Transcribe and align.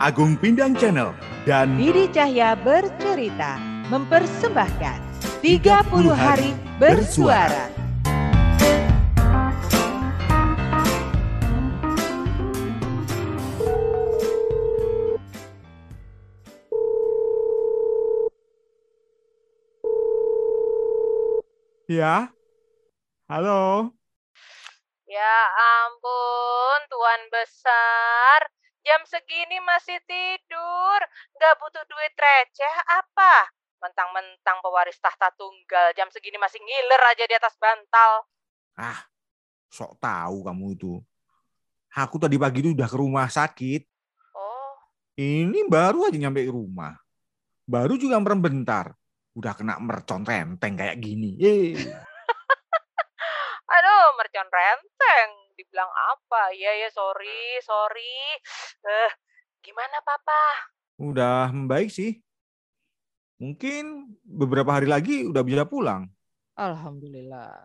Agung 0.00 0.32
Pindang 0.40 0.72
Channel 0.80 1.12
dan 1.44 1.76
Didi 1.76 2.08
Cahya 2.08 2.56
bercerita 2.56 3.60
mempersembahkan 3.92 4.96
30 5.44 5.60
hari 6.16 6.56
bersuara. 6.80 7.68
Ya. 21.84 22.32
Halo. 23.28 23.92
Ya 25.04 25.38
ampun, 25.84 26.80
Tuan 26.88 27.22
besar. 27.28 28.59
Jam 28.80 29.00
segini 29.04 29.60
masih 29.60 30.00
tidur. 30.08 31.00
Gak 31.36 31.54
butuh 31.60 31.84
duit 31.84 32.14
receh 32.16 32.76
apa? 32.88 33.52
Mentang-mentang 33.80 34.60
pewaris 34.64 34.96
tahta 35.00 35.28
tunggal. 35.36 35.92
Jam 35.96 36.08
segini 36.08 36.40
masih 36.40 36.60
ngiler 36.60 37.02
aja 37.12 37.24
di 37.28 37.34
atas 37.36 37.54
bantal. 37.60 38.24
Ah, 38.76 39.04
sok 39.68 40.00
tahu 40.00 40.44
kamu 40.44 40.66
itu. 40.76 40.92
Aku 41.90 42.22
tadi 42.22 42.38
pagi 42.38 42.62
itu 42.62 42.70
udah 42.72 42.88
ke 42.88 42.96
rumah 42.96 43.26
sakit. 43.26 43.82
Oh, 44.36 44.78
Ini 45.18 45.66
baru 45.66 46.06
aja 46.06 46.16
nyampe 46.16 46.46
rumah. 46.46 46.94
Baru 47.66 47.98
juga 47.98 48.22
merem 48.22 48.40
bentar. 48.40 48.94
Udah 49.34 49.54
kena 49.54 49.78
mercon 49.82 50.24
renteng 50.24 50.78
kayak 50.78 50.96
gini. 51.02 51.36
Aduh 53.74 54.06
mercon 54.18 54.48
renteng. 54.48 55.30
Dibilang 55.60 55.92
apa? 55.92 56.56
Iya 56.56 56.72
ya 56.86 56.88
sorry, 56.88 57.60
sorry. 57.60 58.16
Eh, 58.80 59.10
gimana 59.60 60.00
papa? 60.00 60.72
udah 61.00 61.48
membaik 61.52 61.88
sih. 61.88 62.20
Mungkin 63.40 64.12
beberapa 64.20 64.68
hari 64.76 64.84
lagi 64.84 65.24
udah 65.24 65.40
bisa 65.40 65.64
pulang. 65.64 66.08
Alhamdulillah. 66.60 67.64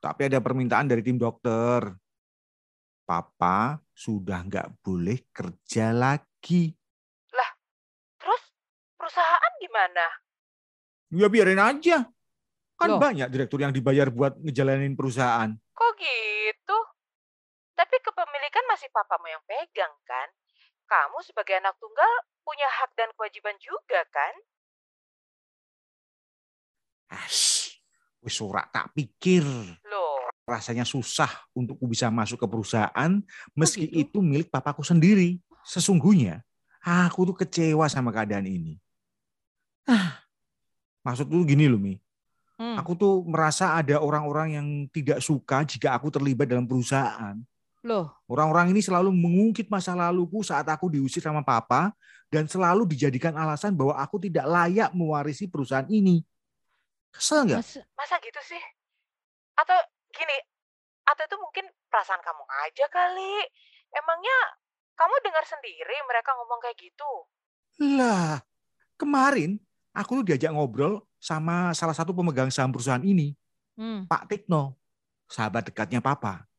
Tapi 0.00 0.32
ada 0.32 0.40
permintaan 0.40 0.88
dari 0.88 1.04
tim 1.04 1.20
dokter. 1.20 1.92
Papa 3.04 3.84
sudah 3.92 4.40
nggak 4.48 4.80
boleh 4.80 5.28
kerja 5.28 5.92
lagi. 5.92 6.72
Terus 8.16 8.42
perusahaan 8.96 9.52
gimana? 9.60 10.06
Ya 11.12 11.28
biarin 11.28 11.60
aja. 11.60 12.08
Kan 12.80 12.96
Loh. 12.96 13.00
banyak 13.00 13.28
direktur 13.28 13.60
yang 13.60 13.76
dibayar 13.76 14.08
buat 14.08 14.40
ngejalanin 14.40 14.96
perusahaan. 14.96 15.52
Kok 15.52 15.92
gitu? 16.00 16.49
Kepemilikan 18.40 18.72
masih 18.72 18.88
papamu 18.88 19.28
yang 19.28 19.44
pegang 19.44 19.92
kan? 20.08 20.28
Kamu 20.88 21.20
sebagai 21.20 21.60
anak 21.60 21.76
tunggal 21.76 22.08
punya 22.40 22.64
hak 22.72 22.96
dan 22.96 23.12
kewajiban 23.12 23.52
juga 23.60 24.00
kan? 24.08 24.32
Ash, 27.12 27.76
wis 28.24 28.40
ora 28.40 28.64
tak 28.72 28.96
pikir. 28.96 29.44
Loh, 29.92 30.32
Rasanya 30.48 30.88
susah 30.88 31.28
untuk 31.52 31.76
ku 31.76 31.84
bisa 31.84 32.08
masuk 32.08 32.40
ke 32.40 32.48
perusahaan 32.48 33.20
meski 33.52 33.84
itu 33.92 34.08
gitu? 34.08 34.24
milik 34.24 34.48
papaku 34.48 34.88
sendiri. 34.88 35.36
Sesungguhnya 35.60 36.40
aku 36.80 37.28
tuh 37.28 37.36
kecewa 37.44 37.92
sama 37.92 38.08
keadaan 38.08 38.48
ini. 38.48 38.80
Ah, 39.84 40.16
maksud 41.04 41.28
tuh 41.28 41.44
gini 41.44 41.68
loh 41.68 41.76
Mi. 41.76 42.00
Hmm. 42.56 42.80
Aku 42.80 42.96
tuh 42.96 43.20
merasa 43.20 43.76
ada 43.76 44.00
orang-orang 44.00 44.56
yang 44.56 44.66
tidak 44.88 45.20
suka 45.20 45.60
jika 45.68 45.92
aku 45.92 46.08
terlibat 46.08 46.48
dalam 46.48 46.64
perusahaan. 46.64 47.36
Loh, 47.80 48.12
Orang-orang 48.28 48.76
ini 48.76 48.84
selalu 48.84 49.08
mengungkit 49.08 49.72
masa 49.72 49.96
laluku 49.96 50.44
saat 50.44 50.68
aku 50.68 50.92
diusir 50.92 51.24
sama 51.24 51.40
papa 51.40 51.96
dan 52.28 52.44
selalu 52.44 52.84
dijadikan 52.84 53.32
alasan 53.32 53.72
bahwa 53.72 53.96
aku 53.96 54.20
tidak 54.20 54.44
layak 54.44 54.92
mewarisi 54.92 55.48
perusahaan 55.48 55.88
ini. 55.88 56.20
Kesel 57.10 57.48
nggak? 57.48 57.64
masa, 57.64 57.80
masa 57.96 58.14
gitu 58.20 58.38
sih? 58.44 58.62
Atau 59.56 59.74
gini, 60.12 60.38
atau 61.08 61.22
itu 61.24 61.36
mungkin 61.40 61.64
perasaan 61.90 62.20
kamu 62.20 62.44
aja 62.68 62.86
kali. 62.92 63.34
Emangnya 63.90 64.38
kamu 64.94 65.14
dengar 65.24 65.44
sendiri 65.48 65.96
mereka 66.06 66.36
ngomong 66.36 66.60
kayak 66.60 66.78
gitu? 66.78 67.10
Lah, 67.96 68.44
kemarin 69.00 69.56
aku 69.96 70.20
tuh 70.20 70.24
diajak 70.30 70.52
ngobrol 70.52 71.00
sama 71.16 71.72
salah 71.72 71.96
satu 71.96 72.12
pemegang 72.12 72.52
saham 72.52 72.70
perusahaan 72.70 73.02
ini, 73.02 73.32
hmm. 73.80 74.04
Pak 74.04 74.28
Tikno, 74.28 74.76
sahabat 75.26 75.72
dekatnya 75.72 76.04
papa. 76.04 76.49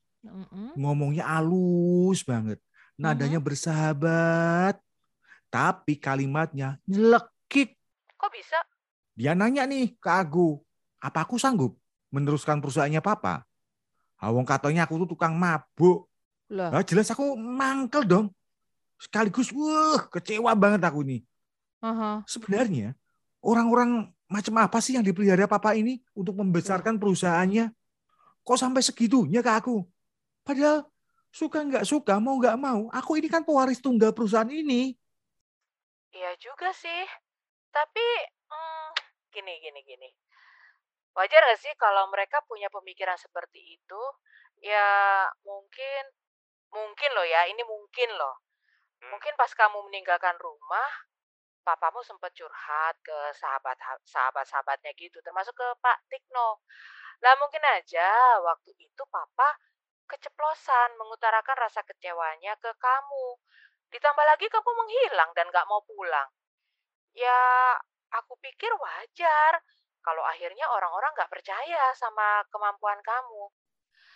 Ngomongnya 0.78 1.26
halus 1.26 2.22
banget, 2.22 2.62
nadanya 2.94 3.42
bersahabat, 3.42 4.78
tapi 5.50 5.98
kalimatnya 5.98 6.78
nyelekit. 6.86 7.74
Kok 8.14 8.30
bisa? 8.30 8.58
Dia 9.18 9.34
nanya 9.34 9.66
nih 9.66 9.98
ke 9.98 10.08
aku, 10.08 10.62
apa 11.02 11.26
aku 11.26 11.36
sanggup 11.36 11.74
meneruskan 12.14 12.62
perusahaannya 12.62 13.02
papa? 13.02 13.42
Awong 14.22 14.46
katanya 14.46 14.86
aku 14.86 15.02
tuh 15.02 15.18
tukang 15.18 15.34
mabuk. 15.34 16.06
Lah, 16.54 16.70
Lah 16.70 16.84
jelas 16.86 17.10
aku 17.10 17.34
mangkel 17.34 18.06
dong. 18.06 18.26
Sekaligus, 19.02 19.50
wah 19.50 20.06
kecewa 20.06 20.54
banget 20.54 20.86
aku 20.86 21.02
nih. 21.02 21.20
aha. 21.82 22.22
Sebenarnya 22.30 22.94
orang-orang 23.42 24.14
macam 24.30 24.54
apa 24.62 24.78
sih 24.78 24.94
yang 24.94 25.02
dipelihara 25.02 25.50
papa 25.50 25.74
ini 25.74 25.98
untuk 26.14 26.38
membesarkan 26.38 27.02
perusahaannya? 27.02 27.74
Kok 28.46 28.58
sampai 28.58 28.78
segitunya 28.86 29.42
ke 29.42 29.50
aku? 29.50 29.82
Padahal 30.42 30.84
suka 31.32 31.62
nggak 31.64 31.86
suka, 31.86 32.18
mau 32.18 32.36
nggak 32.36 32.58
mau, 32.58 32.90
aku 32.92 33.16
ini 33.18 33.30
kan 33.30 33.46
pewaris 33.46 33.80
tunggal 33.80 34.12
perusahaan 34.12 34.50
ini. 34.50 34.92
Iya 36.12 36.36
juga 36.36 36.74
sih. 36.76 37.02
Tapi 37.72 38.06
hmm, 38.52 38.88
gini 39.32 39.54
gini 39.64 39.80
gini. 39.86 40.10
Wajar 41.12 41.44
gak 41.44 41.60
sih 41.60 41.72
kalau 41.76 42.08
mereka 42.08 42.40
punya 42.48 42.72
pemikiran 42.72 43.16
seperti 43.20 43.60
itu? 43.80 44.02
Ya 44.64 45.28
mungkin 45.44 46.02
mungkin 46.72 47.10
loh 47.12 47.26
ya, 47.28 47.48
ini 47.48 47.60
mungkin 47.64 48.08
loh. 48.16 48.36
Mungkin 49.12 49.34
pas 49.36 49.50
kamu 49.52 49.82
meninggalkan 49.90 50.36
rumah, 50.40 50.88
papamu 51.66 52.00
sempat 52.06 52.32
curhat 52.32 52.96
ke 53.04 53.18
sahabat 53.36 53.76
sahabat-sahabatnya 54.08 54.92
gitu, 54.96 55.20
termasuk 55.20 55.52
ke 55.52 55.66
Pak 55.84 55.98
Tikno. 56.08 56.64
Lah 57.20 57.34
mungkin 57.38 57.60
aja 57.66 58.08
waktu 58.40 58.72
itu 58.78 59.02
papa 59.10 59.48
keceplosan 60.08 60.96
mengutarakan 60.98 61.56
rasa 61.58 61.82
kecewanya 61.86 62.56
ke 62.60 62.70
kamu. 62.78 63.26
Ditambah 63.92 64.24
lagi 64.24 64.46
kamu 64.48 64.70
menghilang 64.72 65.30
dan 65.36 65.46
gak 65.52 65.68
mau 65.68 65.84
pulang. 65.84 66.28
Ya, 67.12 67.76
aku 68.12 68.36
pikir 68.40 68.72
wajar 68.72 69.60
kalau 70.00 70.24
akhirnya 70.24 70.64
orang-orang 70.68 71.12
gak 71.16 71.30
percaya 71.30 71.92
sama 71.96 72.42
kemampuan 72.48 72.98
kamu. 73.04 73.52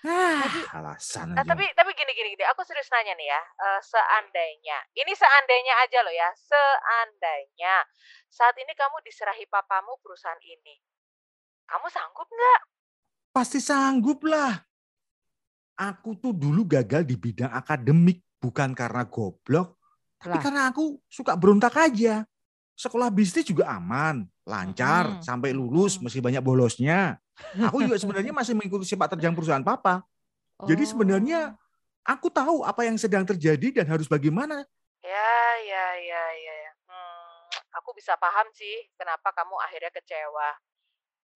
Ah, 0.07 0.47
alasan 0.77 1.35
Nah, 1.35 1.43
aja. 1.43 1.51
tapi 1.51 1.67
tapi 1.75 1.91
gini 1.97 2.13
gini 2.15 2.29
gini, 2.39 2.45
aku 2.47 2.63
serius 2.63 2.87
nanya 2.95 3.17
nih 3.19 3.27
ya, 3.27 3.43
eh, 3.43 3.81
seandainya, 3.83 4.79
ini 4.95 5.11
seandainya 5.11 5.75
aja 5.83 5.99
loh 6.07 6.15
ya, 6.15 6.31
seandainya 6.37 7.83
saat 8.31 8.55
ini 8.55 8.71
kamu 8.77 9.03
diserahi 9.03 9.51
papamu 9.51 9.99
perusahaan 9.99 10.39
ini, 10.47 10.79
kamu 11.67 11.91
sanggup 11.91 12.29
nggak? 12.31 12.61
Pasti 13.35 13.59
sanggup 13.59 14.23
lah. 14.23 14.66
Aku 15.77 16.17
tuh 16.17 16.33
dulu 16.33 16.65
gagal 16.65 17.05
di 17.05 17.21
bidang 17.21 17.53
akademik 17.53 18.25
bukan 18.41 18.73
karena 18.73 19.05
goblok, 19.05 19.77
tapi 20.17 20.41
Lah. 20.41 20.43
karena 20.43 20.63
aku 20.73 20.97
suka 21.05 21.37
berontak 21.37 21.77
aja. 21.77 22.25
Sekolah 22.77 23.09
bisnis 23.13 23.49
juga 23.49 23.69
aman, 23.73 24.25
lancar, 24.45 25.21
Mm-mm. 25.21 25.25
sampai 25.25 25.53
lulus 25.53 25.97
Mm-mm. 25.97 26.09
meski 26.09 26.21
banyak 26.25 26.41
bolosnya. 26.45 27.21
Aku 27.69 27.85
juga 27.85 27.97
sebenarnya 28.01 28.33
masih 28.33 28.57
mengikuti 28.57 28.89
sepak 28.89 29.17
terjang 29.17 29.37
perusahaan 29.37 29.65
papa. 29.65 30.05
Jadi 30.65 30.89
sebenarnya 30.89 31.53
aku 32.05 32.33
tahu 32.33 32.65
apa 32.65 32.89
yang 32.89 32.97
sedang 32.97 33.29
terjadi 33.29 33.81
dan 33.81 33.87
harus 33.93 34.09
bagaimana. 34.09 34.65
Ya 35.05 35.37
ya 35.61 35.87
ya 36.01 36.25
ya, 36.33 36.55
ya. 36.65 36.73
Hmm, 36.89 37.45
aku 37.77 37.93
bisa 37.93 38.17
paham 38.17 38.49
sih 38.57 38.89
kenapa 38.97 39.29
kamu 39.37 39.61
akhirnya 39.61 39.93
kecewa. 39.93 40.57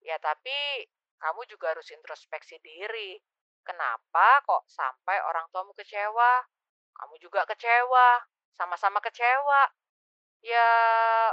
Ya 0.01 0.17
tapi 0.17 0.89
kamu 1.21 1.45
juga 1.45 1.77
harus 1.77 1.85
introspeksi 1.93 2.57
diri. 2.65 3.21
Kenapa 3.61 4.41
kok 4.41 4.65
sampai 4.65 5.21
orang 5.21 5.45
tuamu 5.53 5.73
kecewa? 5.77 6.41
Kamu 6.97 7.15
juga 7.21 7.45
kecewa, 7.45 8.21
sama-sama 8.57 8.97
kecewa. 9.01 9.69
Ya 10.41 10.69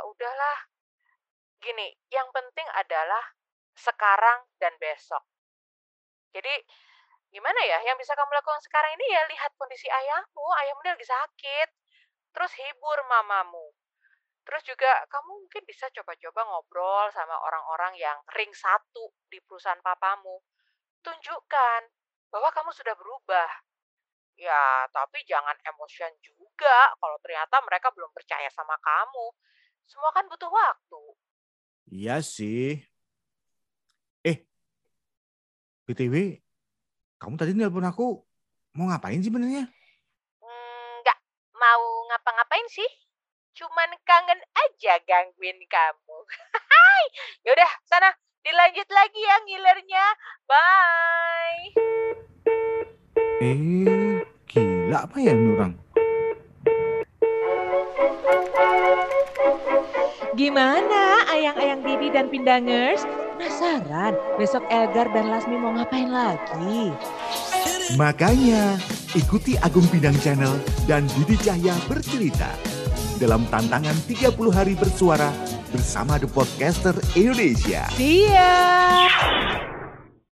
udahlah. 0.05 0.59
Gini, 1.59 1.91
yang 2.13 2.29
penting 2.31 2.69
adalah 2.77 3.25
sekarang 3.75 4.47
dan 4.61 4.77
besok. 4.77 5.25
Jadi 6.33 6.53
gimana 7.33 7.61
ya? 7.65 7.81
Yang 7.89 8.05
bisa 8.05 8.13
kamu 8.15 8.31
lakukan 8.37 8.63
sekarang 8.63 8.93
ini 9.01 9.07
ya 9.13 9.23
lihat 9.33 9.53
kondisi 9.57 9.89
ayahmu. 9.89 10.47
Ayahmu 10.65 10.81
lagi 10.85 11.09
sakit. 11.09 11.69
Terus 12.37 12.53
hibur 12.61 12.99
mamamu. 13.09 13.73
Terus 14.49 14.65
juga 14.65 14.89
kamu 15.13 15.45
mungkin 15.45 15.63
bisa 15.69 15.93
coba-coba 15.93 16.41
ngobrol 16.49 17.13
sama 17.13 17.37
orang-orang 17.37 18.01
yang 18.01 18.17
ring 18.33 18.53
satu 18.57 19.13
di 19.29 19.41
perusahaan 19.45 19.81
papamu. 19.85 20.41
Tunjukkan 21.05 21.98
bahwa 22.33 22.49
kamu 22.53 22.71
sudah 22.73 22.95
berubah. 22.97 23.49
Ya, 24.39 24.87
tapi 24.95 25.27
jangan 25.27 25.59
emosian 25.67 26.15
juga 26.23 26.95
kalau 27.03 27.19
ternyata 27.19 27.59
mereka 27.67 27.91
belum 27.91 28.09
percaya 28.15 28.47
sama 28.55 28.79
kamu. 28.79 29.27
Semua 29.89 30.15
kan 30.15 30.31
butuh 30.31 30.47
waktu. 30.47 31.03
Iya 31.91 32.23
sih. 32.23 32.79
Eh, 34.23 34.47
BTW, 35.89 36.39
kamu 37.19 37.35
tadi 37.35 37.57
nelpon 37.57 37.89
aku 37.89 38.23
mau 38.77 38.87
ngapain 38.87 39.19
sih 39.19 39.33
sebenarnya? 39.33 39.67
Nggak 41.03 41.19
mau 41.57 41.85
ngapa-ngapain 42.13 42.69
sih. 42.71 42.87
Cuman 43.59 43.91
kangen 44.07 44.39
aja 44.55 45.03
gangguin 45.03 45.59
kamu. 45.67 46.17
Hai, 46.71 47.05
yaudah 47.43 47.73
sana 47.89 48.15
dilanjut 48.49 48.89
lagi 48.89 49.21
ya 49.21 49.37
ngilernya. 49.45 50.07
Bye. 50.49 51.65
Eh, 53.45 54.25
gila 54.49 55.05
apa 55.05 55.17
ya 55.21 55.37
ini 55.37 55.53
orang? 55.53 55.73
Gimana 60.33 61.29
ayang-ayang 61.29 61.81
Didi 61.85 62.09
dan 62.09 62.33
Pindangers? 62.33 63.05
Penasaran 63.37 64.17
besok 64.41 64.65
Elgar 64.73 65.13
dan 65.13 65.29
Lasmi 65.29 65.55
mau 65.61 65.77
ngapain 65.77 66.09
lagi? 66.09 66.91
Makanya, 68.01 68.81
ikuti 69.13 69.61
Agung 69.61 69.87
Pindang 69.93 70.17
Channel 70.25 70.57
dan 70.89 71.05
Didi 71.13 71.37
Cahya 71.37 71.77
bercerita 71.85 72.51
dalam 73.21 73.45
tantangan 73.53 73.95
30 74.09 74.35
hari 74.51 74.75
bersuara 74.75 75.31
bersama 75.71 76.19
The 76.19 76.29
Podcaster 76.29 76.97
Indonesia. 77.15 77.87
Siap! 77.95 79.78